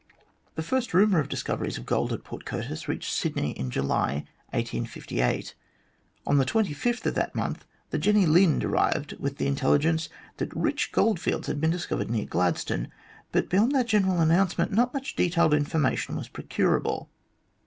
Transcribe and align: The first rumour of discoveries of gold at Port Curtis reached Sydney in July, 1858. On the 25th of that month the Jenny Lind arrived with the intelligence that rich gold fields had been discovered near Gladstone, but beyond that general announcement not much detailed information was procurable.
The 0.55 0.63
first 0.63 0.95
rumour 0.95 1.19
of 1.19 1.29
discoveries 1.29 1.77
of 1.77 1.85
gold 1.85 2.11
at 2.11 2.23
Port 2.23 2.43
Curtis 2.43 2.87
reached 2.87 3.13
Sydney 3.13 3.51
in 3.51 3.69
July, 3.69 4.25
1858. 4.49 5.53
On 6.25 6.39
the 6.39 6.43
25th 6.43 7.05
of 7.05 7.13
that 7.13 7.35
month 7.35 7.65
the 7.91 7.99
Jenny 7.99 8.25
Lind 8.25 8.63
arrived 8.65 9.13
with 9.19 9.37
the 9.37 9.45
intelligence 9.45 10.09
that 10.37 10.55
rich 10.55 10.91
gold 10.91 11.19
fields 11.19 11.45
had 11.45 11.61
been 11.61 11.69
discovered 11.69 12.09
near 12.09 12.25
Gladstone, 12.25 12.87
but 13.31 13.47
beyond 13.47 13.73
that 13.75 13.85
general 13.89 14.19
announcement 14.21 14.71
not 14.71 14.91
much 14.91 15.15
detailed 15.15 15.53
information 15.53 16.15
was 16.15 16.29
procurable. 16.29 17.11